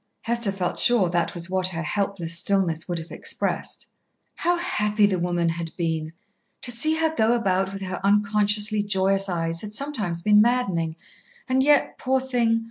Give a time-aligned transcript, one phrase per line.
[0.23, 3.85] Hester felt sure that was what her helpless stillness would have expressed.
[4.33, 6.11] How happy the woman had been!
[6.63, 10.95] To see her go about with her unconsciously joyous eyes had sometimes been maddening.
[11.47, 12.59] And yet, poor thing!